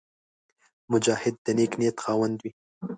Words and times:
مجاهد 0.91 1.35
د 1.45 1.47
نېک 1.57 1.71
نیت 1.79 1.97
خاوند 2.03 2.37
وي. 2.43 2.51